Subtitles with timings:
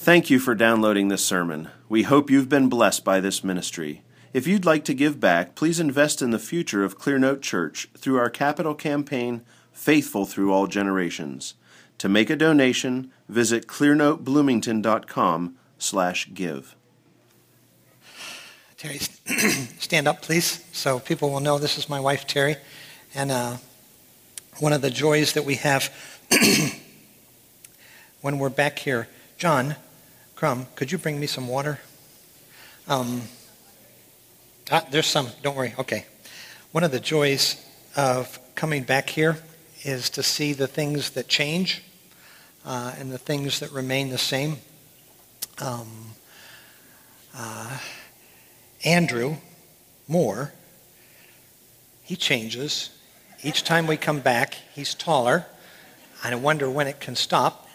[0.00, 1.70] Thank you for downloading this sermon.
[1.88, 4.02] We hope you've been blessed by this ministry.
[4.32, 8.16] If you'd like to give back, please invest in the future of Clearnote Church through
[8.16, 9.42] our capital campaign,
[9.72, 11.54] Faithful Through All Generations.
[11.98, 16.76] To make a donation, visit clearnotebloomington.com slash give.
[18.76, 18.98] Terry,
[19.80, 22.54] stand up, please, so people will know this is my wife, Terry.
[23.16, 23.56] And uh,
[24.60, 25.92] one of the joys that we have
[28.20, 29.74] when we're back here, John,
[30.38, 31.80] Crumb, could you bring me some water?
[32.86, 33.22] Um,
[34.70, 36.06] ah, there's some, don't worry, okay.
[36.70, 37.60] One of the joys
[37.96, 39.38] of coming back here
[39.82, 41.82] is to see the things that change
[42.64, 44.58] uh, and the things that remain the same.
[45.60, 45.88] Um,
[47.36, 47.76] uh,
[48.84, 49.38] Andrew
[50.06, 50.52] Moore,
[52.04, 52.90] he changes.
[53.42, 55.46] Each time we come back, he's taller.
[56.22, 57.67] I wonder when it can stop.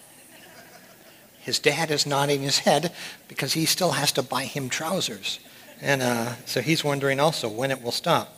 [1.44, 2.94] His dad is nodding his head
[3.28, 5.40] because he still has to buy him trousers.
[5.82, 8.38] And uh, so he's wondering also when it will stop.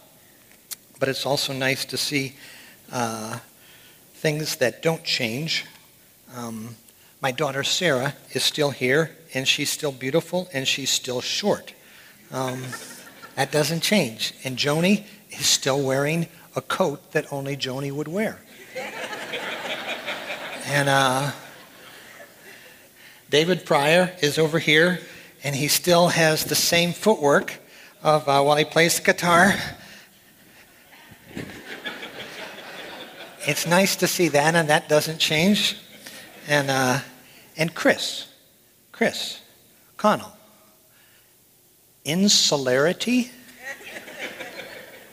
[0.99, 2.33] But it's also nice to see
[2.91, 3.39] uh,
[4.16, 5.66] things that don't change.
[6.35, 6.75] Um,
[7.21, 11.73] my daughter Sarah is still here, and she's still beautiful, and she's still short.
[12.31, 12.63] Um,
[13.35, 14.33] that doesn't change.
[14.44, 18.39] And Joni is still wearing a coat that only Joni would wear.
[20.66, 21.31] and uh,
[23.36, 25.02] David Pryor is over here,
[25.44, 27.59] and he still has the same footwork
[28.02, 29.53] of uh, while he plays the guitar.
[33.45, 35.78] It's nice to see that, and that doesn't change.
[36.47, 37.00] And, uh,
[37.58, 38.30] and Chris,
[38.94, 39.41] Chris
[39.97, 40.31] Connell,
[42.06, 43.31] insularity.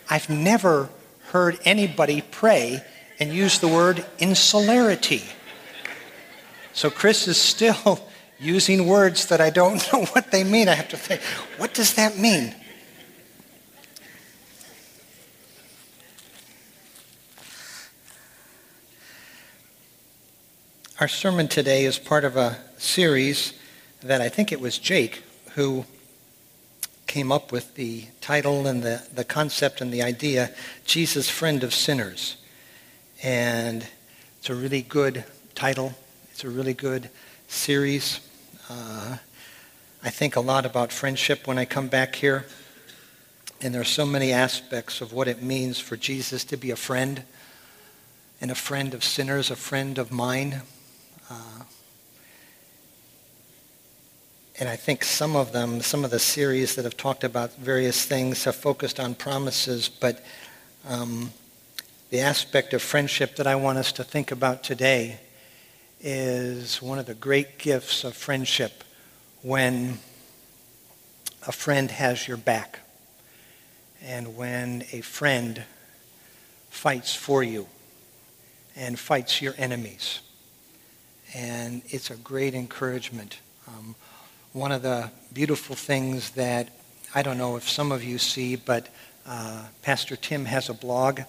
[0.09, 0.91] I've never
[1.33, 2.85] heard anybody pray
[3.19, 5.25] and use the word insularity.
[6.73, 8.09] So Chris is still
[8.43, 10.69] using words that I don't know what they mean.
[10.69, 11.23] I have to think,
[11.59, 12.55] what does that mean?
[21.01, 23.55] Our sermon today is part of a series
[24.03, 25.23] that I think it was Jake
[25.55, 25.85] who
[27.07, 30.51] came up with the title and the, the concept and the idea
[30.85, 32.37] Jesus, Friend of Sinners.
[33.23, 33.87] And
[34.39, 35.95] it's a really good title,
[36.31, 37.11] it's a really good
[37.49, 38.21] series.
[38.75, 39.19] Uh,
[40.03, 42.47] I think a lot about friendship when I come back here.
[43.61, 46.77] And there are so many aspects of what it means for Jesus to be a
[46.77, 47.23] friend
[48.41, 50.63] and a friend of sinners, a friend of mine.
[51.31, 51.65] Uh,
[54.59, 58.07] and I think some of them, some of the series that have talked about various
[58.07, 60.25] things have focused on promises, but
[60.89, 61.31] um,
[62.09, 65.21] the aspect of friendship that I want us to think about today
[66.03, 68.83] is one of the great gifts of friendship
[69.43, 69.99] when
[71.47, 72.81] a friend has your back
[74.03, 75.63] and when a friend
[76.71, 77.69] fights for you
[78.75, 80.21] and fights your enemies.
[81.35, 83.39] And it's a great encouragement.
[83.69, 83.95] Um,
[84.53, 86.69] one of the beautiful things that
[87.15, 88.89] I don't know if some of you see, but
[89.25, 91.21] uh, Pastor Tim has a blog,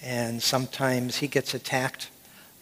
[0.00, 2.08] and sometimes he gets attacked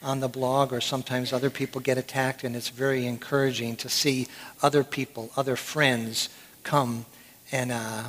[0.02, 4.26] on the blog, or sometimes other people get attacked, and it's very encouraging to see
[4.62, 6.28] other people, other friends,
[6.62, 7.04] come
[7.52, 8.04] and uh,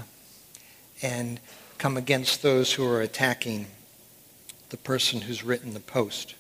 [1.02, 1.40] and
[1.78, 3.66] come against those who are attacking
[4.70, 6.36] the person who's written the post.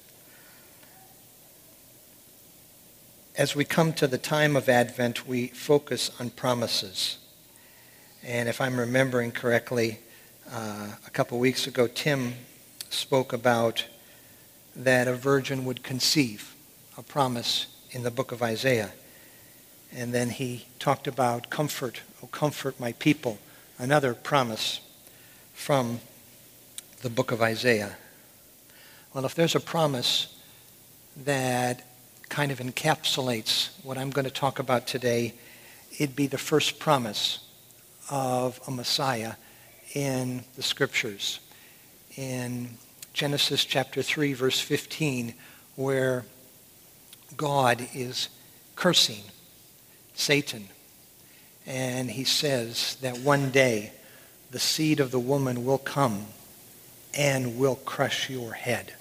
[3.37, 7.17] As we come to the time of Advent, we focus on promises.
[8.23, 9.99] And if I'm remembering correctly,
[10.51, 12.33] uh, a couple weeks ago, Tim
[12.89, 13.85] spoke about
[14.75, 16.55] that a virgin would conceive,
[16.97, 18.91] a promise in the book of Isaiah.
[19.93, 23.39] And then he talked about comfort, oh, comfort my people,
[23.77, 24.79] another promise
[25.53, 25.99] from
[27.01, 27.97] the book of Isaiah.
[29.13, 30.33] Well, if there's a promise
[31.25, 31.83] that
[32.29, 35.33] kind of encapsulates what I'm going to talk about today,
[35.99, 37.39] it'd be the first promise
[38.09, 39.33] of a Messiah
[39.93, 41.41] in the scriptures.
[42.15, 42.69] In
[43.13, 45.33] Genesis chapter 3, verse 15,
[45.75, 46.25] where
[47.35, 48.29] God is
[48.75, 49.23] cursing
[50.13, 50.67] Satan.
[51.65, 53.91] And he says that one day
[54.51, 56.25] the seed of the woman will come
[57.17, 58.93] and will crush your head.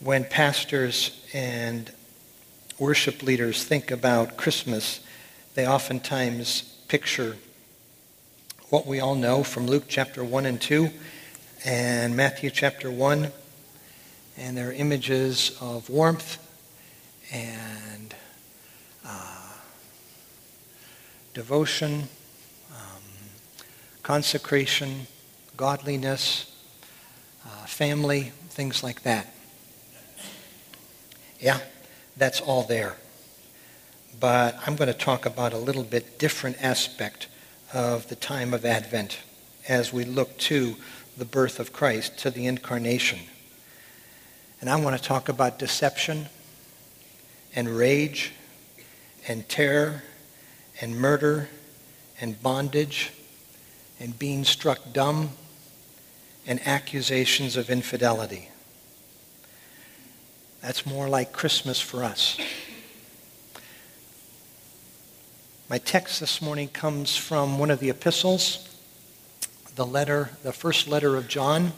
[0.00, 1.90] When pastors and
[2.78, 5.00] worship leaders think about Christmas,
[5.54, 7.36] they oftentimes picture
[8.70, 10.90] what we all know from Luke chapter 1 and 2
[11.64, 13.32] and Matthew chapter 1
[14.38, 16.38] and they're images of warmth
[17.32, 18.14] and
[19.04, 19.54] uh,
[21.34, 22.04] devotion,
[22.70, 23.02] um,
[24.04, 25.08] consecration,
[25.56, 26.54] godliness,
[27.44, 29.34] uh, family, things like that.
[31.40, 31.58] Yeah,
[32.16, 32.94] that's all there.
[34.20, 37.26] But I'm going to talk about a little bit different aspect
[37.72, 39.18] of the time of Advent
[39.68, 40.76] as we look to
[41.16, 43.18] the birth of Christ, to the incarnation.
[44.60, 46.26] And I want to talk about deception
[47.54, 48.32] and rage
[49.28, 50.02] and terror
[50.80, 51.48] and murder
[52.20, 53.12] and bondage
[53.98, 55.30] and being struck dumb
[56.46, 58.48] and accusations of infidelity.
[60.62, 62.38] That's more like Christmas for us.
[65.70, 68.68] My text this morning comes from one of the epistles,
[69.76, 71.70] the letter, the first letter of John,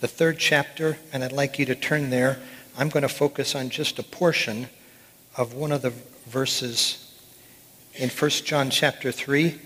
[0.00, 2.40] the third chapter, and I'd like you to turn there.
[2.76, 4.66] I'm going to focus on just a portion
[5.36, 5.92] of one of the
[6.26, 7.16] verses
[7.94, 9.56] in 1 John chapter 3.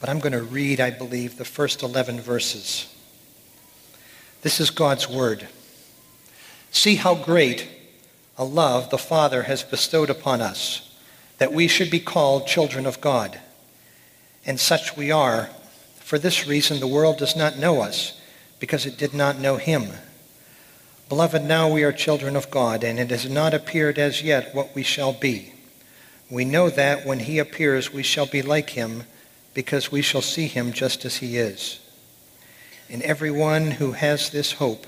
[0.00, 2.92] But I'm going to read, I believe, the first 11 verses.
[4.42, 5.46] This is God's word.
[6.72, 7.68] See how great
[8.36, 10.90] a love the Father has bestowed upon us,
[11.38, 13.40] that we should be called children of God.
[14.46, 15.50] And such we are.
[16.00, 18.20] For this reason, the world does not know us,
[18.60, 19.88] because it did not know him.
[21.08, 24.74] Beloved, now we are children of God, and it has not appeared as yet what
[24.74, 25.52] we shall be.
[26.30, 29.04] We know that when he appears, we shall be like him,
[29.52, 31.78] because we shall see him just as he is.
[32.88, 34.86] And everyone who has this hope,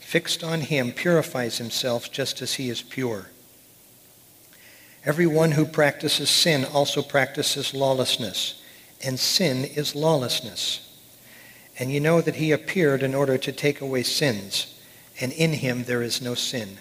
[0.00, 3.28] fixed on him, purifies himself just as he is pure.
[5.04, 8.62] Everyone who practices sin also practices lawlessness,
[9.04, 10.88] and sin is lawlessness.
[11.78, 14.72] And you know that he appeared in order to take away sins
[15.20, 16.78] and in him there is no sin.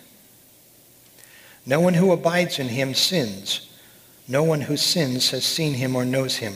[1.65, 3.69] No one who abides in him sins.
[4.27, 6.56] No one who sins has seen him or knows him.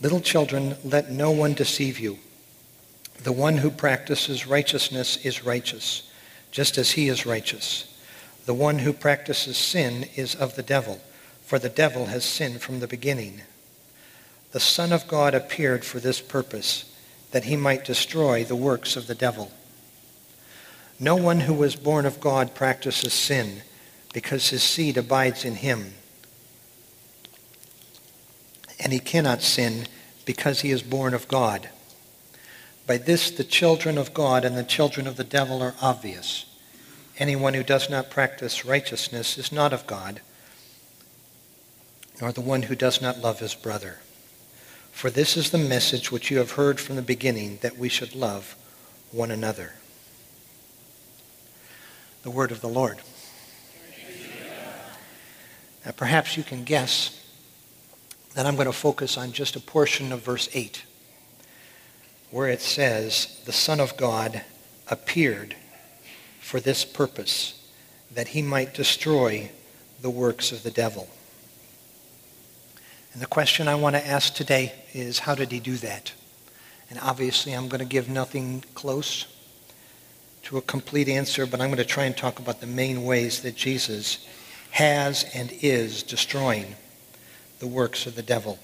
[0.00, 2.18] Little children, let no one deceive you.
[3.22, 6.10] The one who practices righteousness is righteous,
[6.50, 7.91] just as he is righteous.
[8.44, 11.00] The one who practices sin is of the devil,
[11.44, 13.42] for the devil has sinned from the beginning.
[14.50, 16.92] The Son of God appeared for this purpose,
[17.30, 19.52] that he might destroy the works of the devil.
[20.98, 23.62] No one who was born of God practices sin
[24.12, 25.94] because his seed abides in him.
[28.78, 29.86] And he cannot sin
[30.24, 31.70] because he is born of God.
[32.86, 36.44] By this, the children of God and the children of the devil are obvious.
[37.18, 40.20] Anyone who does not practice righteousness is not of God,
[42.20, 44.00] nor the one who does not love his brother.
[44.92, 48.14] For this is the message which you have heard from the beginning, that we should
[48.14, 48.56] love
[49.10, 49.74] one another
[52.22, 52.98] the word of the Lord.
[55.84, 57.18] Now, perhaps you can guess
[58.34, 60.84] that I'm going to focus on just a portion of verse 8,
[62.30, 64.42] where it says, The Son of God
[64.88, 65.56] appeared
[66.42, 67.54] for this purpose,
[68.10, 69.50] that he might destroy
[70.02, 71.08] the works of the devil.
[73.12, 76.12] And the question I want to ask today is, how did he do that?
[76.90, 79.26] And obviously, I'm going to give nothing close
[80.42, 83.42] to a complete answer, but I'm going to try and talk about the main ways
[83.42, 84.26] that Jesus
[84.72, 86.74] has and is destroying
[87.60, 88.58] the works of the devil.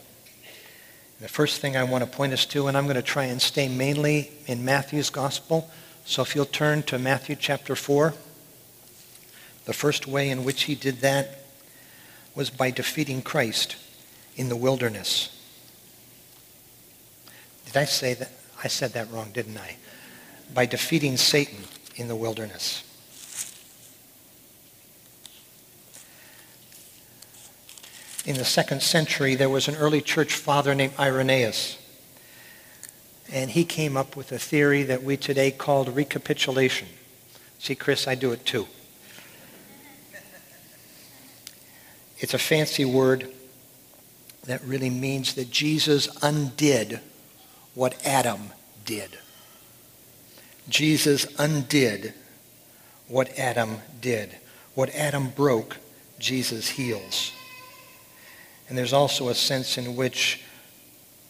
[1.21, 3.41] The first thing I want to point us to, and I'm going to try and
[3.41, 5.71] stay mainly in Matthew's gospel.
[6.09, 8.15] So if you'll turn to Matthew chapter 4,
[9.67, 11.45] the first way in which he did that
[12.35, 13.77] was by defeating Christ
[14.35, 15.29] in the wilderness.
[17.67, 18.33] Did I say that?
[18.65, 19.77] I said that wrong, didn't I?
[20.55, 21.65] by defeating Satan
[21.97, 22.83] in the wilderness.
[28.25, 31.77] In the second century, there was an early church father named Irenaeus.
[33.33, 36.89] And he came up with a theory that we today called recapitulation.
[37.59, 38.67] See, Chris, I do it too.
[42.19, 43.31] It's a fancy word
[44.45, 47.01] that really means that Jesus undid
[47.75, 48.51] what Adam
[48.85, 49.19] did.
[50.69, 52.15] Jesus undid
[53.09, 54.37] what Adam did.
[54.75, 55.77] What Adam broke,
[56.19, 57.33] Jesus heals.
[58.69, 60.43] And there's also a sense in which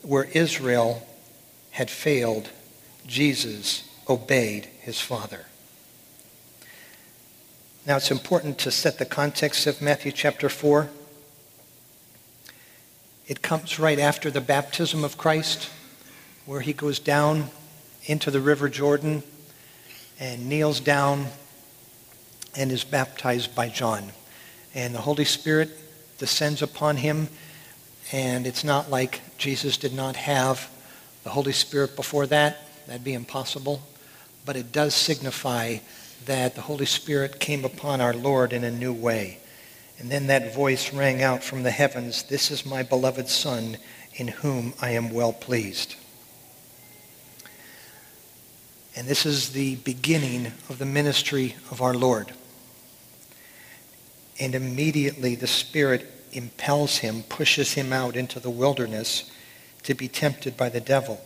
[0.02, 1.06] where Israel
[1.78, 2.50] had failed,
[3.06, 5.44] Jesus obeyed his Father.
[7.86, 10.88] Now it's important to set the context of Matthew chapter 4.
[13.28, 15.70] It comes right after the baptism of Christ,
[16.46, 17.48] where he goes down
[18.06, 19.22] into the River Jordan
[20.18, 21.28] and kneels down
[22.56, 24.10] and is baptized by John.
[24.74, 25.70] And the Holy Spirit
[26.18, 27.28] descends upon him,
[28.10, 30.68] and it's not like Jesus did not have
[31.28, 32.56] the Holy Spirit before that.
[32.86, 33.82] That'd be impossible.
[34.46, 35.76] But it does signify
[36.24, 39.38] that the Holy Spirit came upon our Lord in a new way.
[39.98, 43.76] And then that voice rang out from the heavens, This is my beloved Son,
[44.14, 45.96] in whom I am well pleased.
[48.96, 52.32] And this is the beginning of the ministry of our Lord.
[54.40, 59.30] And immediately the Spirit impels him, pushes him out into the wilderness
[59.84, 61.20] to be tempted by the devil.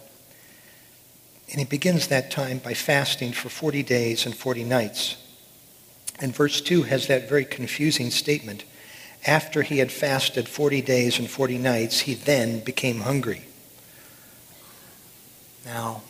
[1.51, 5.17] And he begins that time by fasting for 40 days and 40 nights.
[6.21, 8.65] And verse 2 has that very confusing statement.
[9.27, 13.43] After he had fasted 40 days and 40 nights, he then became hungry.
[15.65, 16.03] Now,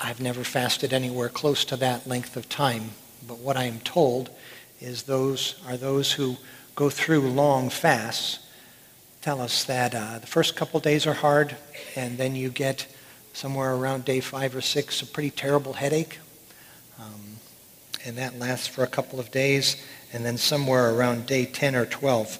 [0.00, 2.90] I've never fasted anywhere close to that length of time,
[3.26, 4.30] but what I am told
[4.80, 6.36] is those are those who
[6.74, 8.38] go through long fasts
[9.22, 11.56] tell us that uh, the first couple days are hard,
[11.96, 12.86] and then you get
[13.32, 16.18] somewhere around day five or six a pretty terrible headache,
[16.98, 17.38] um,
[18.04, 19.82] and that lasts for a couple of days,
[20.12, 22.38] and then somewhere around day 10 or 12,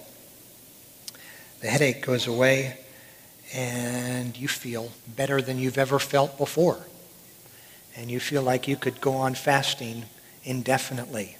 [1.61, 2.77] the headache goes away,
[3.53, 6.85] and you feel better than you've ever felt before
[7.99, 10.05] and you feel like you could go on fasting
[10.45, 11.37] indefinitely.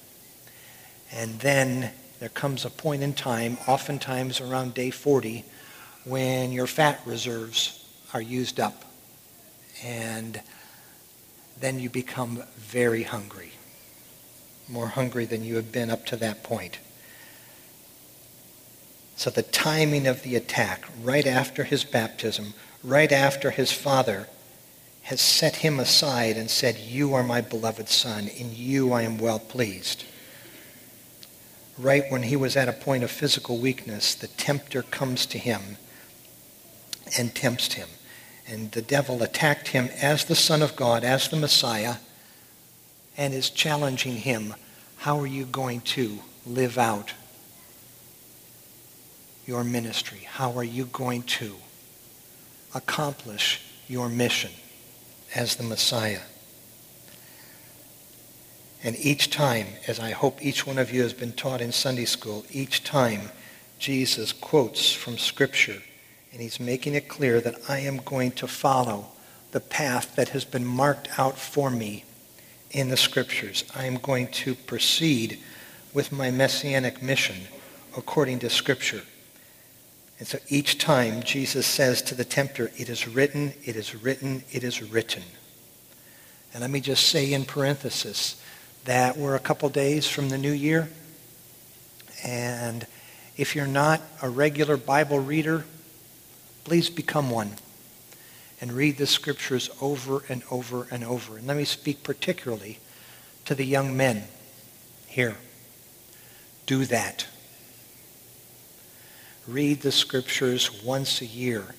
[1.11, 5.45] And then there comes a point in time, oftentimes around day 40,
[6.03, 8.83] when your fat reserves are used up.
[9.83, 10.41] And
[11.59, 13.51] then you become very hungry,
[14.67, 16.79] more hungry than you have been up to that point.
[19.15, 24.27] So the timing of the attack, right after his baptism, right after his father
[25.03, 28.27] has set him aside and said, You are my beloved son.
[28.27, 30.03] In you I am well pleased.
[31.79, 35.77] Right when he was at a point of physical weakness, the tempter comes to him
[37.17, 37.87] and tempts him.
[38.47, 41.95] And the devil attacked him as the Son of God, as the Messiah,
[43.17, 44.55] and is challenging him.
[44.97, 47.13] How are you going to live out
[49.45, 50.27] your ministry?
[50.29, 51.55] How are you going to
[52.75, 54.51] accomplish your mission?
[55.35, 56.21] as the Messiah.
[58.83, 62.05] And each time, as I hope each one of you has been taught in Sunday
[62.05, 63.29] school, each time
[63.77, 65.81] Jesus quotes from Scripture,
[66.31, 69.07] and he's making it clear that I am going to follow
[69.51, 72.05] the path that has been marked out for me
[72.71, 73.65] in the Scriptures.
[73.75, 75.39] I am going to proceed
[75.93, 77.35] with my messianic mission
[77.97, 79.01] according to Scripture.
[80.19, 84.43] And so each time Jesus says to the tempter, it is written, it is written,
[84.51, 85.23] it is written.
[86.53, 88.41] And let me just say in parenthesis
[88.85, 90.89] that we're a couple days from the new year.
[92.23, 92.85] And
[93.37, 95.65] if you're not a regular Bible reader,
[96.63, 97.53] please become one
[98.61, 101.37] and read the scriptures over and over and over.
[101.37, 102.79] And let me speak particularly
[103.45, 104.23] to the young men
[105.07, 105.37] here.
[106.65, 107.25] Do that
[109.49, 111.75] read the scriptures once a year.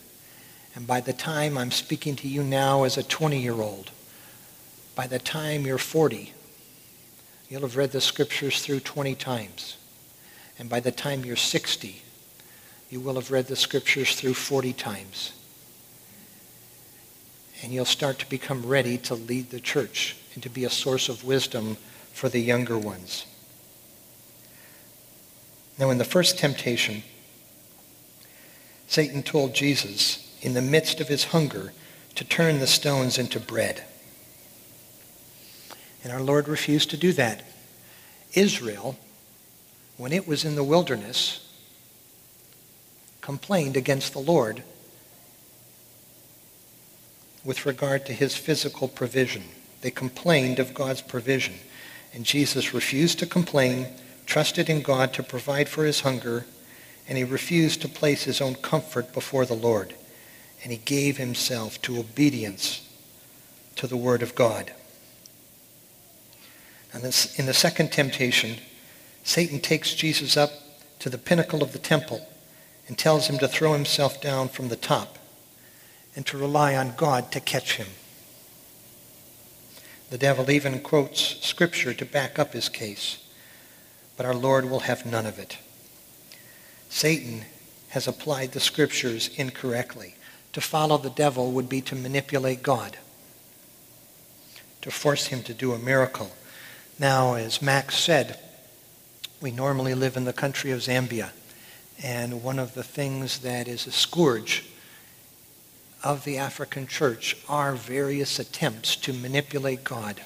[0.74, 3.90] And by the time I'm speaking to you now as a 20-year-old,
[4.94, 6.32] by the time you're 40,
[7.50, 9.76] you'll have read the scriptures through 20 times.
[10.58, 12.00] And by the time you're 60,
[12.88, 15.32] you will have read the scriptures through 40 times.
[17.62, 21.08] And you'll start to become ready to lead the church and to be a source
[21.08, 21.76] of wisdom
[22.12, 23.26] for the younger ones.
[25.76, 27.02] Now, in the first temptation,
[28.86, 31.72] Satan told Jesus, in the midst of his hunger,
[32.14, 33.84] to turn the stones into bread.
[36.02, 37.42] And our Lord refused to do that.
[38.34, 38.98] Israel,
[39.96, 41.46] when it was in the wilderness,
[43.20, 44.62] complained against the Lord
[47.44, 49.42] with regard to his physical provision.
[49.82, 51.54] They complained of God's provision.
[52.12, 53.86] And Jesus refused to complain,
[54.26, 56.46] trusted in God to provide for his hunger,
[57.08, 59.94] and he refused to place his own comfort before the Lord.
[60.62, 62.86] And he gave himself to obedience
[63.76, 64.72] to the Word of God.
[66.92, 68.56] And this, in the second temptation,
[69.22, 70.50] Satan takes Jesus up
[70.98, 72.26] to the pinnacle of the temple
[72.88, 75.18] and tells him to throw himself down from the top
[76.16, 77.86] and to rely on God to catch him.
[80.10, 83.18] The devil even quotes Scripture to back up his case,
[84.16, 85.58] but our Lord will have none of it.
[86.88, 87.44] Satan
[87.90, 90.16] has applied the scriptures incorrectly.
[90.54, 92.98] To follow the devil would be to manipulate God.
[94.82, 96.30] to force him to do a miracle.
[97.00, 98.38] Now, as Max said,
[99.40, 101.30] we normally live in the country of Zambia.
[102.02, 104.66] And one of the things that is a scourge
[106.04, 110.20] of the African church are various attempts to manipulate God.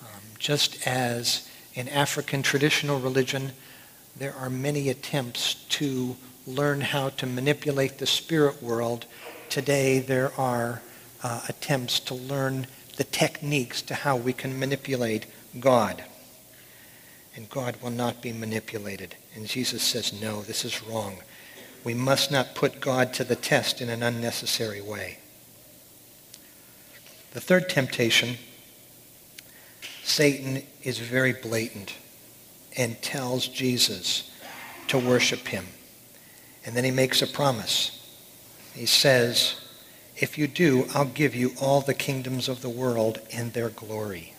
[0.00, 3.50] Um, just as in African traditional religion,
[4.16, 6.14] there are many attempts to
[6.46, 9.04] learn how to manipulate the spirit world.
[9.48, 10.80] Today, there are
[11.24, 15.26] uh, attempts to learn the techniques to how we can manipulate
[15.58, 16.04] God.
[17.36, 19.14] And God will not be manipulated.
[19.34, 21.18] And Jesus says, no, this is wrong.
[21.84, 25.18] We must not put God to the test in an unnecessary way.
[27.32, 28.36] The third temptation,
[30.02, 31.94] Satan is very blatant
[32.76, 34.30] and tells Jesus
[34.88, 35.66] to worship him.
[36.64, 37.94] And then he makes a promise.
[38.74, 39.54] He says,
[40.16, 44.34] if you do, I'll give you all the kingdoms of the world and their glory.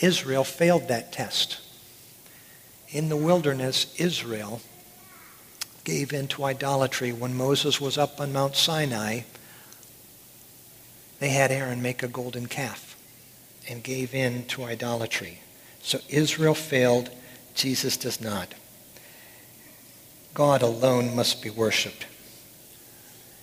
[0.00, 1.60] Israel failed that test.
[2.88, 4.60] In the wilderness, Israel
[5.84, 7.12] gave in to idolatry.
[7.12, 9.20] When Moses was up on Mount Sinai,
[11.18, 12.96] they had Aaron make a golden calf
[13.68, 15.40] and gave in to idolatry.
[15.82, 17.10] So Israel failed,
[17.54, 18.54] Jesus does not.
[20.34, 22.06] God alone must be worshiped.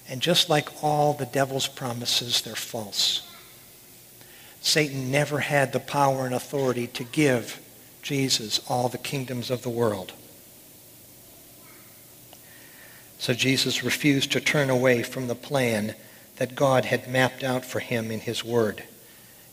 [0.08, 3.28] And just like all the devil's promises, they're false.
[4.63, 7.60] Satan never had the power and authority to give
[8.01, 10.13] Jesus all the kingdoms of the world.
[13.20, 15.96] So Jesus refused to turn away from the plan
[16.38, 18.86] that God had mapped out for him in his word.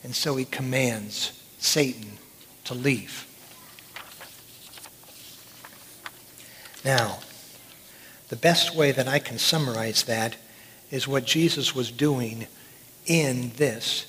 [0.05, 2.13] And so he commands Satan
[2.65, 3.27] to leave.
[6.85, 7.19] Now,
[8.29, 10.37] the best way that I can summarize that
[10.93, 12.47] is what Jesus was doing
[13.07, 14.07] in this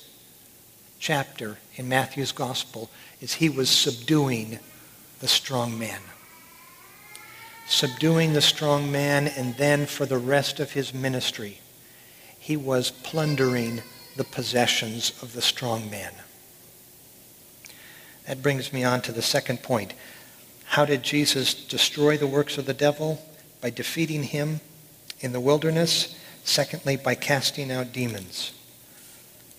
[1.02, 2.88] chapter in Matthew's gospel
[3.20, 4.60] is he was subduing
[5.18, 6.00] the strong man.
[7.66, 11.58] Subduing the strong man and then for the rest of his ministry,
[12.38, 13.82] he was plundering
[14.16, 16.12] the possessions of the strong man.
[18.28, 19.94] That brings me on to the second point.
[20.66, 23.20] How did Jesus destroy the works of the devil?
[23.62, 24.60] by defeating him
[25.20, 26.18] in the wilderness.
[26.44, 28.52] Secondly, by casting out demons.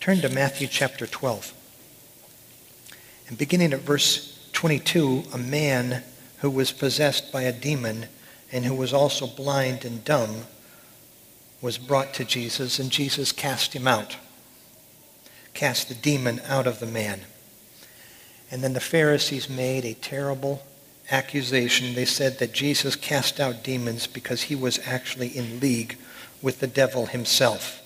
[0.04, 1.54] Turn to Matthew chapter 12.
[3.30, 6.04] And beginning at verse 22, a man
[6.40, 8.08] who was possessed by a demon
[8.52, 10.42] and who was also blind and dumb
[11.62, 14.18] was brought to Jesus, and Jesus cast him out,
[15.54, 17.22] cast the demon out of the man.
[18.52, 20.64] And then the Pharisees made a terrible
[21.12, 21.96] accusation.
[21.96, 25.98] They said that Jesus cast out demons because he was actually in league
[26.42, 27.83] with the devil himself.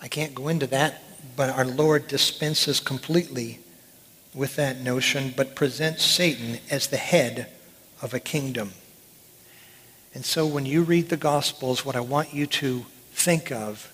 [0.00, 1.02] I can't go into that,
[1.36, 3.60] but our Lord dispenses completely
[4.34, 7.48] with that notion, but presents Satan as the head
[8.00, 8.72] of a kingdom.
[10.14, 13.92] And so when you read the Gospels, what I want you to think of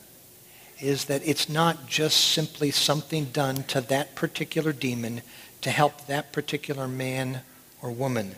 [0.80, 5.22] is that it's not just simply something done to that particular demon
[5.62, 7.40] to help that particular man
[7.80, 8.34] or woman.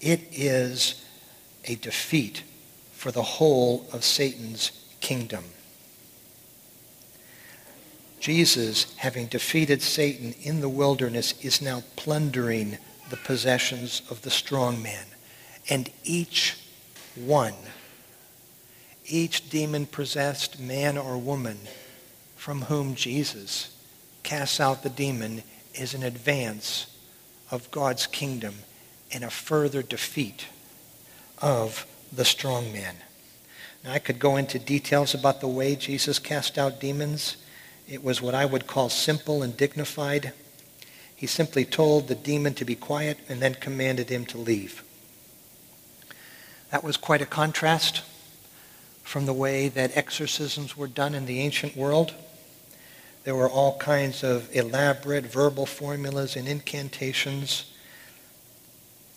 [0.00, 1.04] It is
[1.64, 2.42] a defeat
[2.92, 5.44] for the whole of Satan's kingdom.
[8.20, 12.78] Jesus, having defeated Satan in the wilderness, is now plundering
[13.10, 15.06] the possessions of the strong man.
[15.70, 16.56] And each
[17.14, 17.54] one
[19.08, 21.58] each demon possessed man or woman
[22.36, 23.74] from whom Jesus
[24.22, 25.42] casts out the demon
[25.74, 26.86] is an advance
[27.50, 28.54] of God's kingdom
[29.12, 30.46] and a further defeat
[31.40, 32.96] of the strong man.
[33.82, 37.36] Now, I could go into details about the way Jesus cast out demons.
[37.88, 40.34] It was what I would call simple and dignified.
[41.16, 44.84] He simply told the demon to be quiet and then commanded him to leave.
[46.70, 48.02] That was quite a contrast
[49.02, 52.14] from the way that exorcisms were done in the ancient world.
[53.24, 57.72] There were all kinds of elaborate verbal formulas and incantations.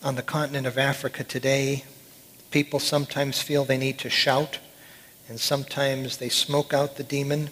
[0.02, 1.84] On the continent of Africa today,
[2.52, 4.60] people sometimes feel they need to shout,
[5.28, 7.50] and sometimes they smoke out the demon.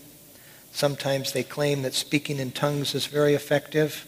[0.72, 4.06] Sometimes they claim that speaking in tongues is very effective.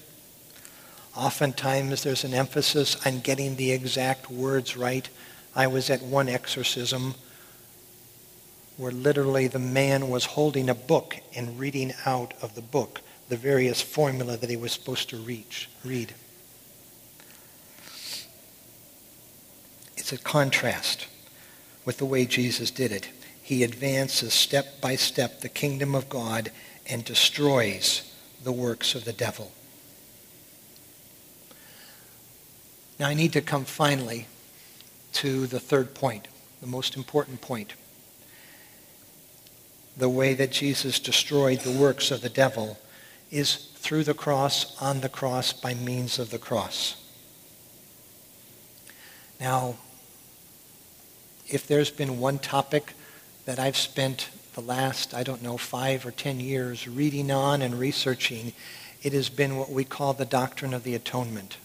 [1.16, 5.10] Oftentimes there's an emphasis on getting the exact words right.
[5.56, 7.16] I was at one exorcism
[8.78, 13.38] where literally the man was holding a book and reading out of the book the
[13.38, 16.14] various formula that he was supposed to reach, read.
[19.96, 21.08] It's a contrast
[21.86, 23.10] with the way Jesus did it.
[23.52, 26.52] He advances step by step the kingdom of God
[26.88, 28.10] and destroys
[28.46, 29.52] the works of the devil.
[32.98, 34.28] Now I need to come finally
[35.16, 36.30] to the third point,
[36.62, 37.74] the most important point.
[39.98, 42.80] The way that Jesus destroyed the works of the devil
[43.32, 46.96] is through the cross, on the cross, by means of the cross.
[49.42, 49.76] Now,
[51.50, 52.94] if there's been one topic
[53.46, 57.80] that I've spent the last, I don't know, five or ten years reading on and
[57.80, 58.54] researching,
[59.02, 61.58] it has been what we call the doctrine of the atonement.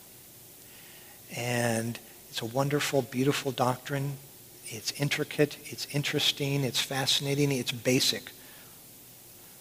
[1.35, 1.99] And
[2.31, 4.19] it's a wonderful, beautiful doctrine.
[4.67, 8.31] It's intricate, it's interesting, it's fascinating, it's basic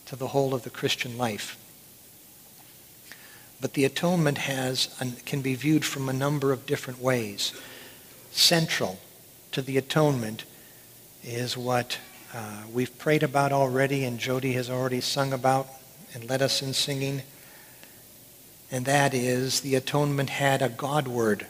[0.06, 1.58] to the whole of the Christian life.
[3.62, 7.54] But the atonement has can be viewed from a number of different ways.
[8.32, 9.00] Central
[9.52, 10.44] to the atonement
[11.26, 11.98] is what
[12.34, 15.68] uh, we've prayed about already and Jody has already sung about
[16.14, 17.24] and led us in singing.
[18.72, 21.48] And that is the atonement had a Godward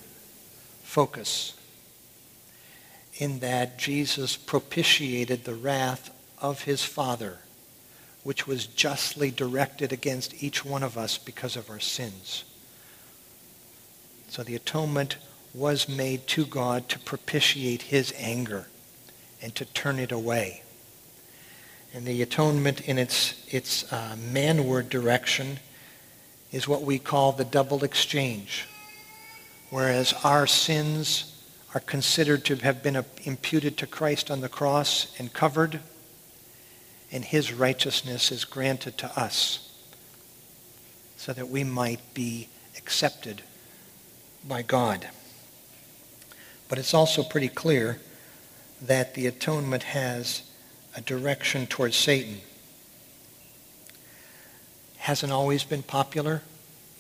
[0.84, 1.60] focus
[3.18, 6.10] in that Jesus propitiated the wrath
[6.42, 7.40] of his Father,
[8.24, 12.46] which was justly directed against each one of us because of our sins.
[14.30, 15.18] So the atonement
[15.54, 18.68] was made to God to propitiate his anger
[19.46, 20.62] and to turn it away.
[21.94, 25.60] And the atonement in its, its uh, manward direction
[26.52, 28.68] is what we call the double exchange
[29.70, 31.34] whereas our sins
[31.74, 35.82] are considered to have been imputed to Christ on the cross and covered,
[37.12, 39.70] and his righteousness is granted to us
[41.18, 43.42] so that we might be accepted
[44.48, 45.10] by God.
[46.70, 48.00] But it's also pretty clear
[48.82, 50.44] that the atonement has
[50.96, 52.38] a direction towards Satan.
[54.98, 56.42] Hasn't always been popular.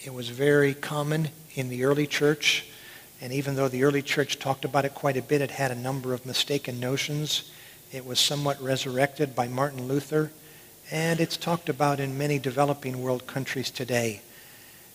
[0.03, 2.65] It was very common in the early church.
[3.21, 5.75] And even though the early church talked about it quite a bit, it had a
[5.75, 7.49] number of mistaken notions.
[7.91, 10.31] It was somewhat resurrected by Martin Luther.
[10.91, 14.21] And it's talked about in many developing world countries today.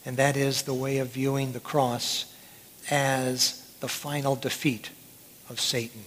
[0.04, 2.32] And that is the way of viewing the cross
[2.90, 4.90] as the final defeat
[5.48, 6.04] of Satan.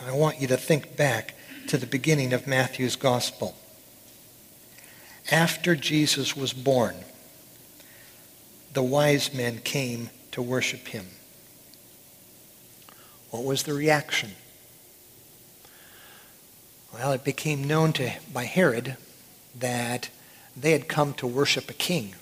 [0.00, 1.34] Now, I want you to think back
[1.68, 3.56] to the beginning of Matthew's gospel.
[5.30, 6.96] After Jesus was born,
[8.72, 11.06] the wise men came to worship him.
[13.30, 14.32] What was the reaction?
[16.92, 18.96] Well, it became known to, by Herod
[19.58, 20.10] that
[20.56, 22.14] they had come to worship a king.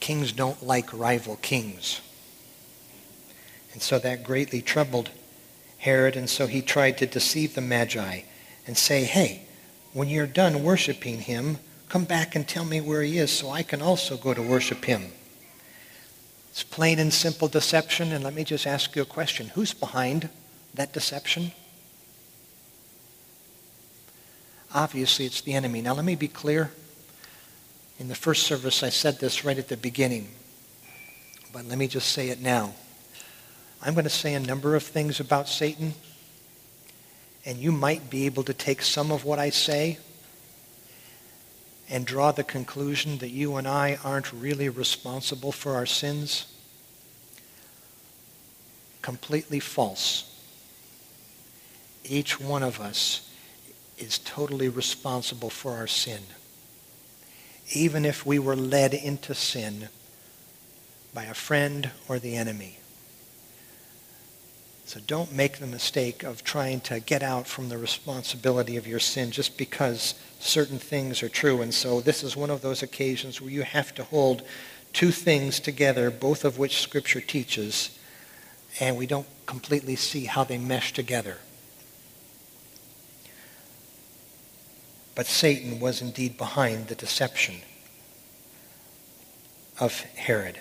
[0.00, 2.00] Kings don't like rival kings.
[3.76, 5.10] And so that greatly troubled
[5.76, 8.22] Herod, and so he tried to deceive the Magi
[8.66, 9.42] and say, hey,
[9.92, 11.58] when you're done worshiping him,
[11.88, 14.84] Come back and tell me where he is so I can also go to worship
[14.84, 15.12] him.
[16.50, 18.12] It's plain and simple deception.
[18.12, 19.48] And let me just ask you a question.
[19.48, 20.28] Who's behind
[20.74, 21.52] that deception?
[24.74, 25.80] Obviously, it's the enemy.
[25.80, 26.72] Now, let me be clear.
[27.98, 30.28] In the first service, I said this right at the beginning.
[31.52, 32.74] But let me just say it now.
[33.82, 35.94] I'm going to say a number of things about Satan.
[37.44, 39.98] And you might be able to take some of what I say
[41.88, 46.46] and draw the conclusion that you and I aren't really responsible for our sins?
[49.02, 50.32] Completely false.
[52.04, 53.30] Each one of us
[53.98, 56.22] is totally responsible for our sin.
[57.72, 59.88] Even if we were led into sin
[61.14, 62.78] by a friend or the enemy.
[64.86, 69.00] So don't make the mistake of trying to get out from the responsibility of your
[69.00, 71.60] sin just because certain things are true.
[71.60, 74.42] And so this is one of those occasions where you have to hold
[74.92, 77.98] two things together, both of which Scripture teaches,
[78.78, 81.38] and we don't completely see how they mesh together.
[85.16, 87.56] But Satan was indeed behind the deception
[89.80, 90.60] of Herod.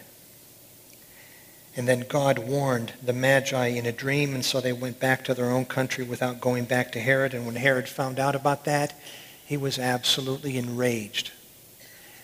[1.77, 5.33] And then God warned the Magi in a dream, and so they went back to
[5.33, 7.33] their own country without going back to Herod.
[7.33, 8.97] And when Herod found out about that,
[9.45, 11.31] he was absolutely enraged.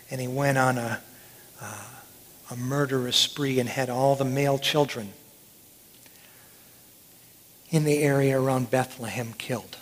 [0.10, 1.02] And he went on a,
[1.62, 1.84] uh,
[2.50, 5.12] a murderous spree and had all the male children
[7.70, 9.78] in the area around Bethlehem killed.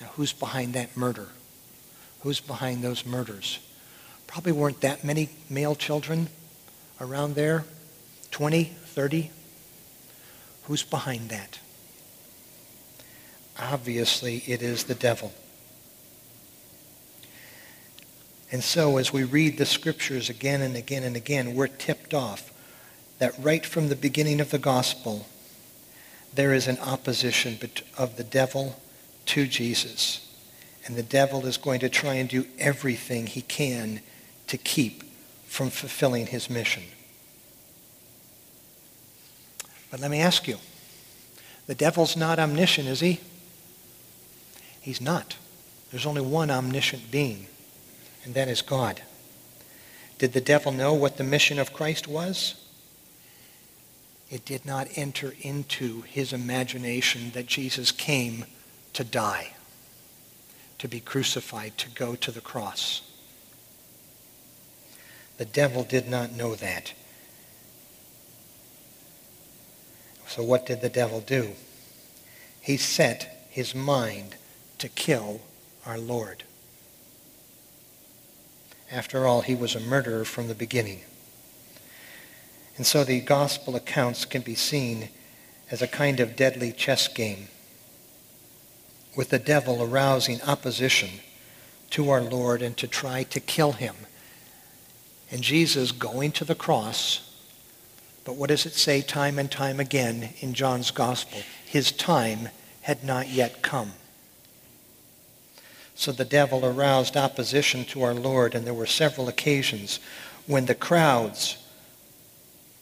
[0.00, 1.28] Now, who's behind that murder?
[2.20, 3.58] Who's behind those murders?
[4.26, 6.28] Probably weren't that many male children
[7.00, 7.64] around there.
[8.34, 9.30] 20, 30?
[10.64, 11.60] Who's behind that?
[13.60, 15.32] Obviously, it is the devil.
[18.50, 22.52] And so, as we read the scriptures again and again and again, we're tipped off
[23.20, 25.26] that right from the beginning of the gospel,
[26.34, 27.56] there is an opposition
[27.96, 28.80] of the devil
[29.26, 30.28] to Jesus.
[30.86, 34.00] And the devil is going to try and do everything he can
[34.48, 35.04] to keep
[35.46, 36.82] from fulfilling his mission.
[39.90, 40.58] But let me ask you,
[41.66, 43.20] the devil's not omniscient, is he?
[44.80, 45.36] He's not.
[45.90, 47.46] There's only one omniscient being,
[48.24, 49.02] and that is God.
[50.18, 52.54] Did the devil know what the mission of Christ was?
[54.30, 58.46] It did not enter into his imagination that Jesus came
[58.92, 59.52] to die,
[60.78, 63.02] to be crucified, to go to the cross.
[65.36, 66.92] The devil did not know that.
[70.34, 71.52] So what did the devil do?
[72.60, 74.34] He set his mind
[74.78, 75.40] to kill
[75.86, 76.42] our Lord.
[78.90, 81.02] After all, he was a murderer from the beginning.
[82.76, 85.08] And so the gospel accounts can be seen
[85.70, 87.46] as a kind of deadly chess game
[89.16, 91.10] with the devil arousing opposition
[91.90, 93.94] to our Lord and to try to kill him.
[95.30, 97.33] And Jesus going to the cross.
[98.24, 101.40] But what does it say time and time again in John's gospel?
[101.66, 102.48] His time
[102.82, 103.92] had not yet come.
[105.94, 110.00] So the devil aroused opposition to our Lord, and there were several occasions
[110.46, 111.58] when the crowds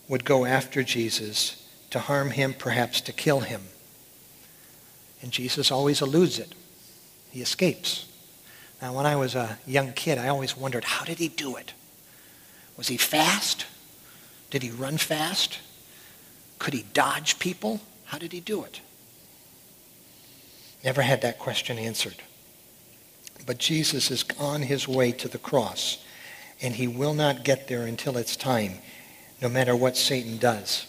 [0.08, 3.62] would go after Jesus to harm him, perhaps to kill him.
[5.20, 6.54] And Jesus always eludes it.
[7.30, 8.06] He escapes.
[8.80, 11.72] Now, when I was a young kid, I always wondered, how did he do it?
[12.76, 13.66] Was he fast?
[14.52, 15.60] Did he run fast?
[16.58, 17.80] Could he dodge people?
[18.04, 18.82] How did he do it?
[20.84, 22.16] Never had that question answered.
[23.46, 26.04] But Jesus is on his way to the cross,
[26.60, 28.74] and he will not get there until it's time,
[29.40, 30.86] no matter what Satan does.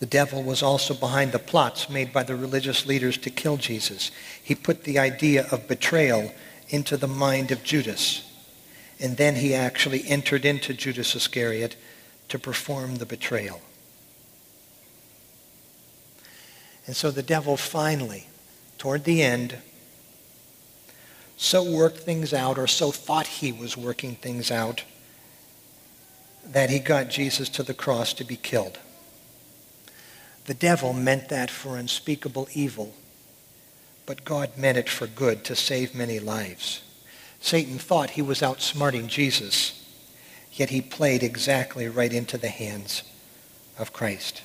[0.00, 4.10] The devil was also behind the plots made by the religious leaders to kill Jesus.
[4.42, 6.34] He put the idea of betrayal
[6.70, 8.28] into the mind of Judas.
[9.00, 11.76] And then he actually entered into Judas Iscariot
[12.28, 13.60] to perform the betrayal.
[16.86, 18.26] And so the devil finally,
[18.78, 19.58] toward the end,
[21.36, 24.84] so worked things out, or so thought he was working things out,
[26.46, 28.78] that he got Jesus to the cross to be killed.
[30.44, 32.94] The devil meant that for unspeakable evil,
[34.06, 36.82] but God meant it for good to save many lives.
[37.44, 39.86] Satan thought he was outsmarting Jesus,
[40.50, 43.02] yet he played exactly right into the hands
[43.78, 44.40] of Christ.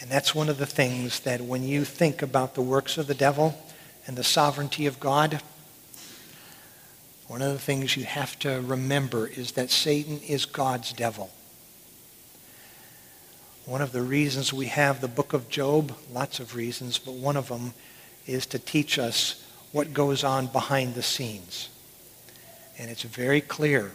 [0.00, 3.14] And that's one of the things that when you think about the works of the
[3.14, 3.58] devil
[4.06, 5.42] and the sovereignty of God,
[7.26, 11.32] one of the things you have to remember is that Satan is God's devil.
[13.66, 17.36] One of the reasons we have the book of Job, lots of reasons, but one
[17.36, 17.74] of them
[18.28, 19.43] is to teach us
[19.74, 21.68] what goes on behind the scenes.
[22.78, 23.90] And it's very clear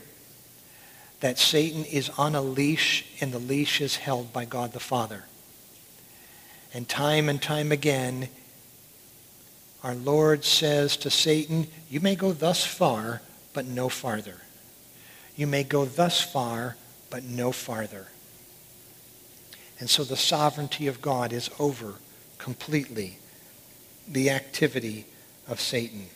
[1.21, 5.23] that Satan is on a leash and the leash is held by God the Father.
[6.73, 8.27] And time and time again,
[9.81, 13.21] our Lord says to Satan, you may go thus far,
[13.53, 14.35] but no farther.
[15.37, 16.75] You may go thus far,
[17.09, 18.07] but no farther.
[19.79, 21.93] And so the sovereignty of God is over
[22.37, 23.17] completely
[24.05, 25.05] the activity
[25.49, 26.07] of Satan.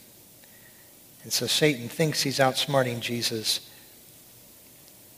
[1.24, 3.70] And so Satan thinks he's outsmarting Jesus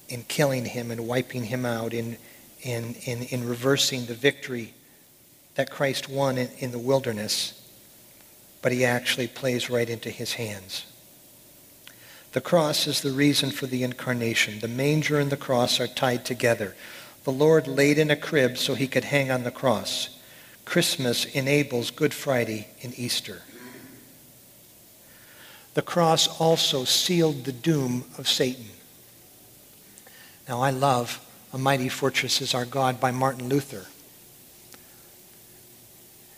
[0.08, 2.18] in killing him and wiping him out, in,
[2.62, 4.74] in, in, in reversing the victory
[5.56, 7.62] that Christ won in, in the wilderness.
[8.62, 10.86] But he actually plays right into his hands.
[12.34, 14.60] The cross is the reason for the incarnation.
[14.60, 16.76] The manger and the cross are tied together.
[17.24, 20.10] The Lord laid in a crib so he could hang on the cross.
[20.66, 23.42] Christmas enables Good Friday and Easter.
[25.76, 28.68] The cross also sealed the doom of Satan.
[30.48, 31.20] Now, I love
[31.54, 33.86] A Mighty Fortress is Our God by Martin Luther.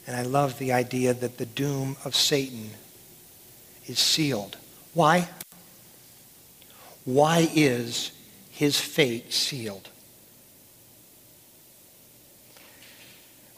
[0.08, 2.72] And I love the idea that the doom of Satan
[3.86, 4.58] is sealed.
[4.94, 5.30] Why?
[7.06, 8.12] Why is
[8.50, 9.90] his fate sealed?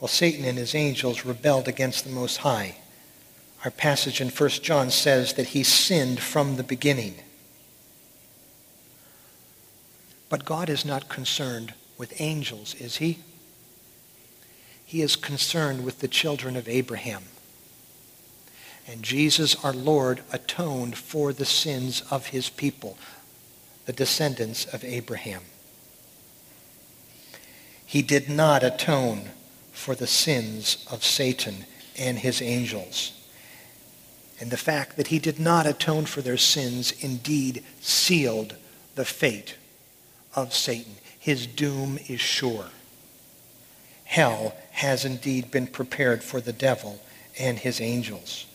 [0.02, 2.76] Well, Satan and his angels rebelled against the Most High.
[3.66, 7.16] Our passage in 1 John says that he sinned from the beginning.
[10.30, 13.20] But God is not concerned with angels, is he?
[14.90, 17.22] he is concerned with the children of Abraham.
[18.88, 22.98] And Jesus, our Lord, atoned for the sins of his people,
[23.86, 25.44] the descendants of Abraham.
[27.86, 29.30] He did not atone
[29.72, 33.12] for the sins of Satan and his angels.
[34.40, 38.56] And the fact that he did not atone for their sins indeed sealed
[38.96, 39.56] the fate
[40.36, 40.94] of Satan.
[41.20, 42.68] His doom is sure.
[44.06, 47.02] Hell has indeed been prepared for the devil
[47.38, 48.46] and his angels.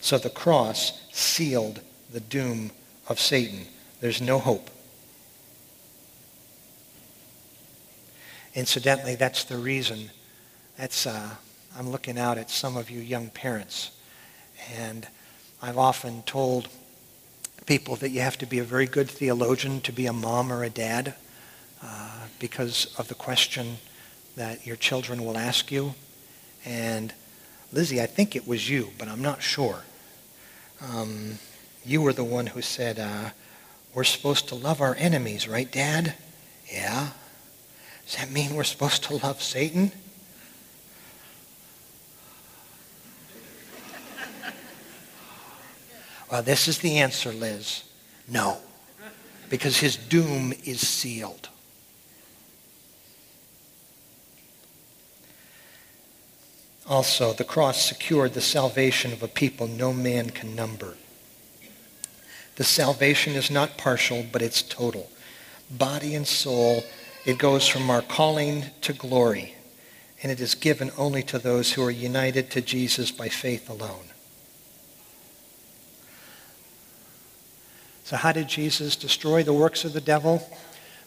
[0.00, 1.80] So the cross sealed
[2.12, 2.72] the doom
[3.08, 3.66] of Satan.
[4.00, 4.70] There's no hope.
[8.54, 10.10] Incidentally, that's the reason.
[10.76, 11.30] That's uh,
[11.76, 13.92] I'm looking out at some of you young parents,
[14.76, 15.06] and
[15.62, 16.68] I've often told
[17.66, 20.64] people that you have to be a very good theologian to be a mom or
[20.64, 21.14] a dad
[21.82, 23.76] uh, because of the question
[24.36, 25.94] that your children will ask you.
[26.64, 27.12] And
[27.72, 29.82] Lizzie, I think it was you, but I'm not sure.
[30.80, 31.38] Um,
[31.84, 33.30] you were the one who said, uh,
[33.94, 36.14] we're supposed to love our enemies, right, Dad?
[36.72, 37.08] Yeah.
[38.06, 39.92] Does that mean we're supposed to love Satan?
[46.30, 47.84] Well, this is the answer, Liz.
[48.28, 48.58] No.
[49.48, 51.48] Because his doom is sealed.
[56.86, 60.94] Also, the cross secured the salvation of a people no man can number.
[62.56, 65.10] The salvation is not partial, but it's total.
[65.70, 66.82] Body and soul,
[67.26, 69.54] it goes from our calling to glory,
[70.22, 74.10] and it is given only to those who are united to Jesus by faith alone.
[78.08, 80.42] So, how did Jesus destroy the works of the devil?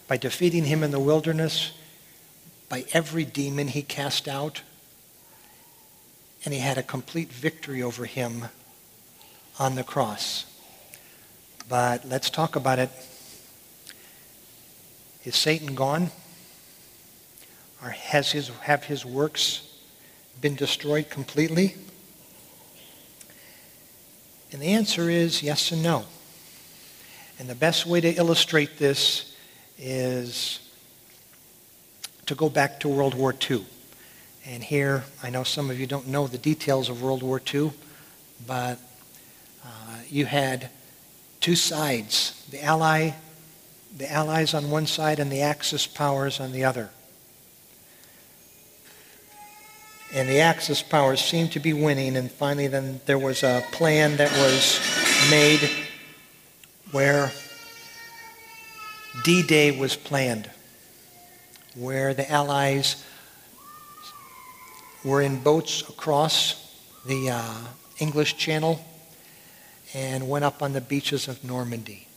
[0.08, 1.72] By defeating him in the wilderness,
[2.70, 4.62] by every demon he cast out,
[6.46, 8.50] and he had a complete victory over him
[9.58, 10.46] on the cross.
[11.68, 12.92] But let's talk about it.
[15.26, 16.12] Is Satan gone?
[17.82, 19.68] Or has his, have his works
[20.40, 21.74] been destroyed completely?
[24.52, 26.06] And the answer is yes and no.
[27.41, 29.36] And the best way to illustrate this
[29.80, 30.60] is
[32.27, 33.65] to go back to World War II.
[34.45, 37.71] And here, I know some of you don't know the details of World War II,
[38.45, 38.77] but
[39.65, 39.67] uh,
[40.08, 40.69] you had
[41.39, 43.13] two sides, the Ally,
[43.97, 46.91] the Allies on one side and the Axis powers on the other.
[50.13, 54.17] And the Axis powers seemed to be winning, and finally then there was a plan
[54.17, 54.80] that was
[55.32, 55.81] made
[56.91, 57.32] where
[59.23, 60.49] D-Day was planned,
[61.75, 63.04] where the Allies
[65.04, 67.58] were in boats across the uh,
[67.99, 68.84] English Channel
[69.93, 72.08] and went up on the beaches of Normandy.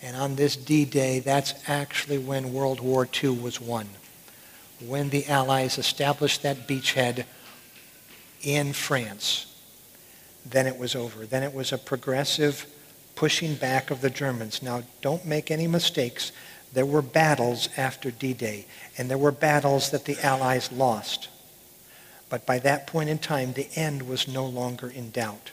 [0.00, 3.88] And on this D-Day, that's actually when World War II was won.
[4.84, 7.24] When the Allies established that beachhead
[8.42, 9.46] in France,
[10.46, 11.26] then it was over.
[11.26, 12.66] Then it was a progressive
[13.18, 14.62] pushing back of the Germans.
[14.62, 16.30] Now, don't make any mistakes.
[16.72, 18.64] There were battles after D-Day,
[18.96, 21.26] and there were battles that the Allies lost.
[22.30, 25.50] But by that point in time, the end was no longer in doubt.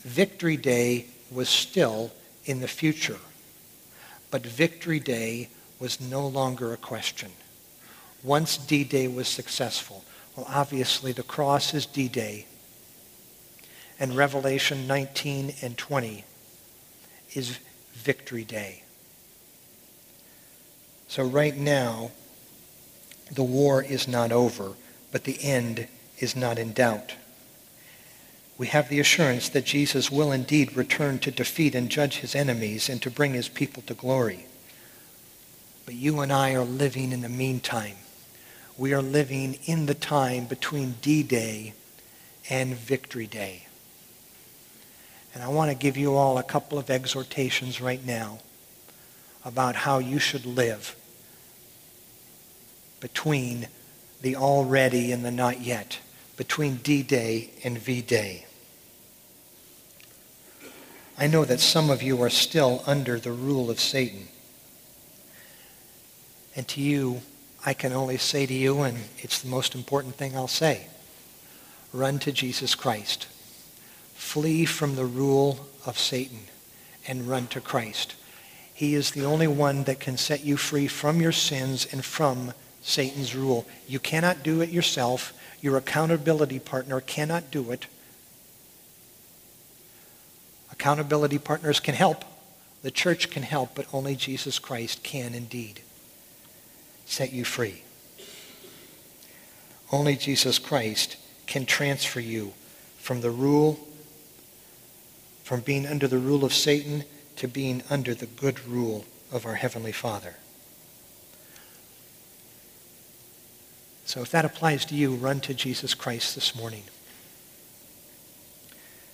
[0.00, 2.12] Victory Day was still
[2.44, 3.20] in the future,
[4.30, 5.48] but Victory Day
[5.80, 7.30] was no longer a question.
[8.22, 10.04] Once D-Day was successful,
[10.36, 12.44] well, obviously the cross is D-Day,
[13.98, 16.26] and Revelation 19 and 20
[17.34, 17.58] is
[17.92, 18.82] Victory Day.
[21.08, 22.10] So right now,
[23.30, 24.72] the war is not over,
[25.10, 27.14] but the end is not in doubt.
[28.58, 32.88] We have the assurance that Jesus will indeed return to defeat and judge his enemies
[32.88, 34.46] and to bring his people to glory.
[35.84, 37.96] But you and I are living in the meantime.
[38.78, 41.74] We are living in the time between D-Day
[42.48, 43.66] and Victory Day.
[45.34, 48.40] And I want to give you all a couple of exhortations right now
[49.44, 50.94] about how you should live
[53.00, 53.66] between
[54.20, 55.98] the already and the not yet,
[56.36, 58.46] between D-Day and V-Day.
[61.18, 64.28] I know that some of you are still under the rule of Satan.
[66.54, 67.22] And to you,
[67.64, 70.86] I can only say to you, and it's the most important thing I'll say,
[71.92, 73.26] run to Jesus Christ.
[74.22, 76.38] Flee from the rule of Satan
[77.06, 78.14] and run to Christ.
[78.72, 82.54] He is the only one that can set you free from your sins and from
[82.80, 83.66] Satan's rule.
[83.86, 85.34] You cannot do it yourself.
[85.60, 87.86] Your accountability partner cannot do it.
[90.70, 92.24] Accountability partners can help.
[92.82, 95.82] The church can help, but only Jesus Christ can indeed
[97.04, 97.82] set you free.
[99.90, 102.54] Only Jesus Christ can transfer you
[102.98, 103.78] from the rule,
[105.52, 107.04] from being under the rule of Satan
[107.36, 110.36] to being under the good rule of our Heavenly Father.
[114.06, 116.84] So if that applies to you, run to Jesus Christ this morning.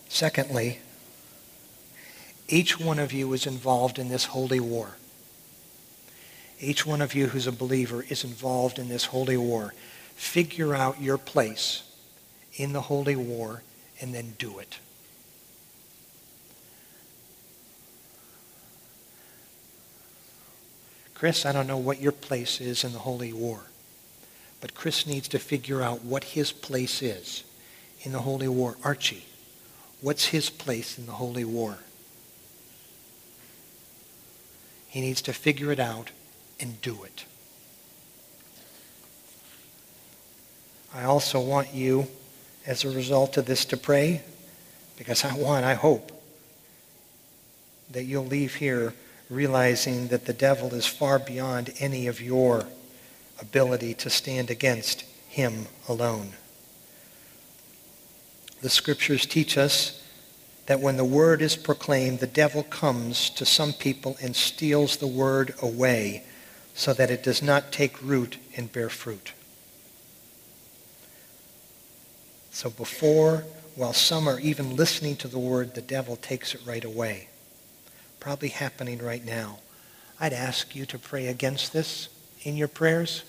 [0.08, 0.78] Secondly,
[2.46, 4.96] each one of you is involved in this holy war.
[6.60, 9.74] Each one of you who's a believer is involved in this holy war.
[10.14, 11.82] Figure out your place
[12.54, 13.64] in the holy war
[14.00, 14.78] and then do it.
[21.18, 23.62] Chris, I don't know what your place is in the holy war,
[24.60, 27.42] but Chris needs to figure out what his place is
[28.02, 28.76] in the holy war.
[28.84, 29.26] Archie,
[30.00, 31.78] what's his place in the holy war?
[34.86, 36.12] He needs to figure it out
[36.60, 37.24] and do it.
[40.94, 42.06] I also want you,
[42.64, 44.22] as a result of this, to pray
[44.96, 46.12] because I want, I hope,
[47.90, 48.94] that you'll leave here
[49.30, 52.66] realizing that the devil is far beyond any of your
[53.40, 56.32] ability to stand against him alone.
[58.60, 60.02] The scriptures teach us
[60.66, 65.06] that when the word is proclaimed, the devil comes to some people and steals the
[65.06, 66.24] word away
[66.74, 69.32] so that it does not take root and bear fruit.
[72.50, 73.44] So before,
[73.76, 77.28] while some are even listening to the word, the devil takes it right away.
[78.28, 79.60] Probably happening right now.
[80.20, 82.10] I'd ask you to pray against this
[82.42, 83.24] in your prayers.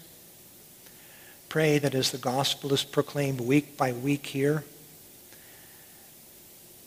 [1.47, 4.65] Pray that as the gospel is proclaimed week by week here,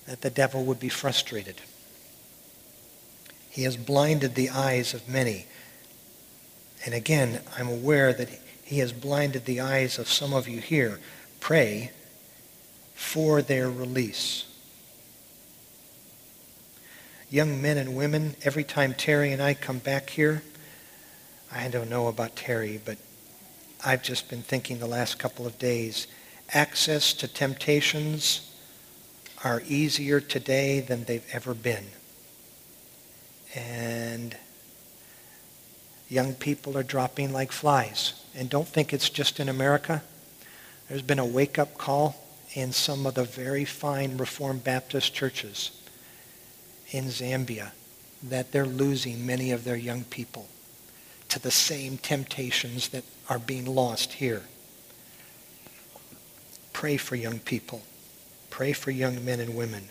[0.07, 1.63] that the devil would be frustrated.
[3.49, 5.47] He has blinded the eyes of many
[6.85, 8.29] and again, I'm aware that
[8.63, 11.01] he has blinded the eyes of some of you here.
[11.41, 11.93] Pray
[12.95, 14.52] for their release.
[17.33, 20.43] Young men and women, every time Terry and I come back here,
[21.51, 22.99] I don't know about Terry, but
[23.83, 26.09] I've just been thinking the last couple of days,
[26.53, 28.55] access to temptations
[29.43, 31.87] are easier today than they've ever been.
[33.57, 34.37] And
[36.11, 38.13] Young people are dropping like flies.
[38.35, 40.03] And don't think it's just in America.
[40.91, 42.15] There's been a wake-up call
[42.53, 45.71] in some of the very fine Reformed Baptist churches
[46.93, 47.73] in Zambia
[48.23, 50.47] that they're losing many of their young people
[51.29, 54.43] to the same temptations that are being lost here.
[56.73, 57.83] Pray for young people.
[58.51, 59.89] Pray for young men and women.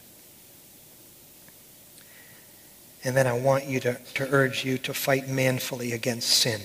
[3.04, 6.62] And then I want you to, to urge you to fight manfully against sin.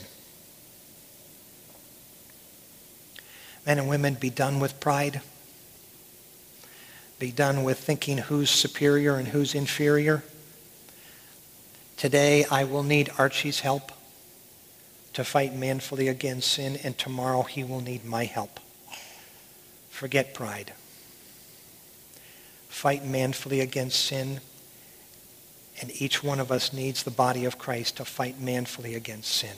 [3.65, 5.23] Men and women, be done with pride.
[7.19, 10.23] Be done with thinking who's superior and who's inferior.
[11.97, 13.93] Today, I will need Archie's help
[15.15, 18.61] to fight manfully against sin, and tomorrow he will need my help.
[19.89, 20.75] Forget pride.
[22.69, 24.41] Fight manfully against sin
[25.81, 29.57] and each one of us needs the body of Christ to fight manfully against sin.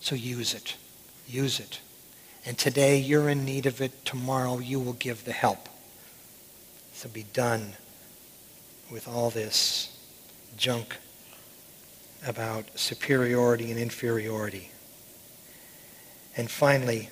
[0.00, 0.76] So use it.
[1.28, 1.80] Use it.
[2.44, 4.04] And today you're in need of it.
[4.04, 5.68] Tomorrow you will give the help.
[7.02, 7.72] So be done
[8.88, 9.98] with all this
[10.56, 10.98] junk
[12.24, 14.70] about superiority and inferiority.
[16.36, 17.10] And finally,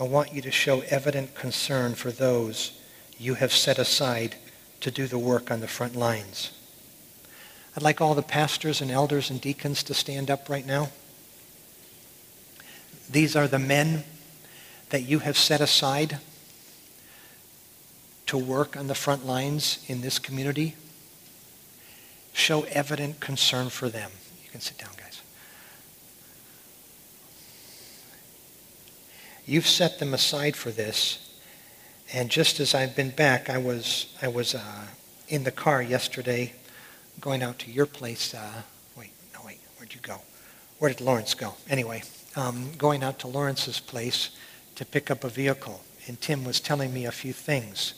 [0.00, 2.72] I want you to show evident concern for those
[3.16, 4.34] you have set aside
[4.80, 6.50] to do the work on the front lines.
[7.76, 10.88] I'd like all the pastors and elders and deacons to stand up right now.
[13.08, 14.02] These are the men
[14.90, 16.18] that you have set aside
[18.28, 20.74] to work on the front lines in this community.
[22.32, 24.10] Show evident concern for them.
[24.42, 25.20] You can sit down, guys.
[29.44, 31.28] You've set them aside for this
[32.12, 34.86] and just as I've been back, I was I was uh,
[35.28, 36.54] in the car yesterday,
[37.20, 38.32] going out to your place.
[38.32, 38.62] Uh,
[38.96, 40.22] wait, no, wait, where'd you go?
[40.78, 41.54] Where did Lawrence go?
[41.68, 42.02] Anyway,
[42.34, 44.30] um, going out to Lawrence's place
[44.76, 47.92] to pick up a vehicle, and Tim was telling me a few things.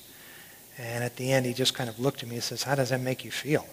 [0.81, 2.89] And at the end, he just kind of looked at me and says, "How does
[2.89, 3.69] that make you feel?"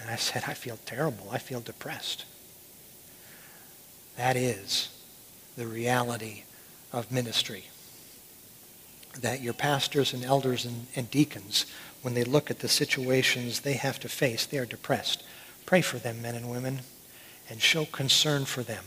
[0.00, 1.28] And I said, "I feel terrible.
[1.30, 2.24] I feel depressed."
[4.16, 4.88] That is
[5.56, 6.44] the reality
[6.90, 7.66] of ministry.
[9.20, 11.66] That your pastors and elders and, and deacons,
[12.00, 15.22] when they look at the situations they have to face, they are depressed.
[15.66, 16.80] Pray for them, men and women,
[17.50, 18.84] and show concern for them.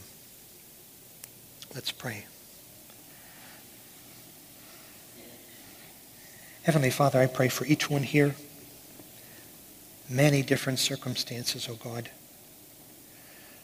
[1.76, 2.26] Let's pray.
[6.64, 8.36] Heavenly Father, I pray for each one here.
[10.10, 12.10] Many different circumstances, O oh God.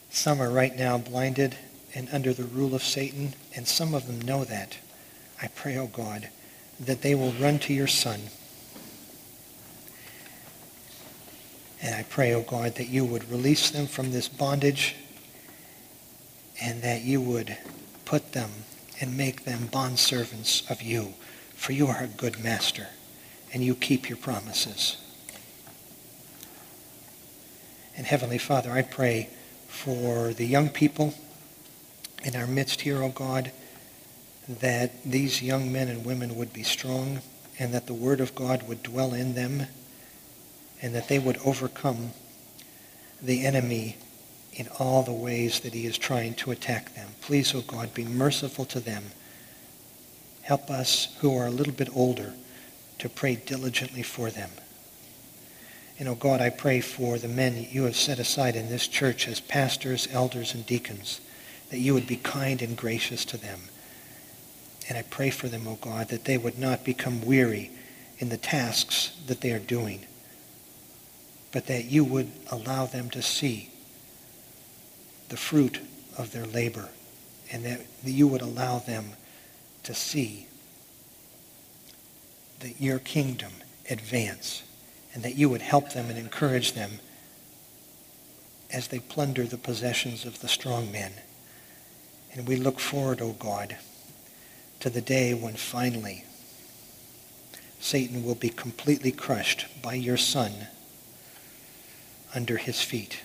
[0.10, 1.58] Some are right now blinded
[1.94, 4.78] and under the rule of Satan, and some of them know that.
[5.42, 6.30] I pray, O oh God,
[6.80, 8.22] that they will run to your Son.
[11.82, 14.96] And I pray, O oh God, that you would release them from this bondage
[16.62, 17.58] and that you would
[18.06, 18.50] put them
[19.02, 21.14] and make them bondservants of you,
[21.56, 22.88] for you are a good master,
[23.54, 24.98] and you keep your promises.
[27.98, 29.30] And Heavenly Father, I pray
[29.68, 31.14] for the young people
[32.24, 33.52] in our midst here, O oh God,
[34.48, 37.22] that these young men and women would be strong
[37.58, 39.68] and that the Word of God would dwell in them
[40.82, 42.12] and that they would overcome
[43.22, 43.98] the enemy
[44.54, 47.10] in all the ways that he is trying to attack them.
[47.22, 49.04] Please, O oh God, be merciful to them.
[50.46, 52.32] Help us who are a little bit older
[53.00, 54.52] to pray diligently for them.
[55.98, 59.28] And, oh God, I pray for the men you have set aside in this church
[59.28, 61.20] as pastors, elders, and deacons,
[61.72, 63.60] that you would be kind and gracious to them.
[64.88, 67.72] And I pray for them, oh God, that they would not become weary
[68.20, 70.06] in the tasks that they are doing,
[71.52, 73.72] but that you would allow them to see
[75.30, 75.80] the fruit
[76.20, 76.90] of their labor,
[77.52, 79.14] and that you would allow them
[79.86, 80.48] to see
[82.60, 83.52] that your kingdom
[83.90, 84.64] advance,
[85.14, 87.00] and that you would help them and encourage them
[88.72, 91.14] as they plunder the possessions of the strong men.
[92.34, 93.78] And we look forward, O oh God,
[94.82, 96.26] to the day when finally
[97.80, 100.52] Satan will be completely crushed by your Son
[102.34, 103.22] under his feet.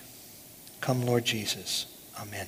[0.79, 1.87] Come, Lord Jesus.
[2.19, 2.47] Amen.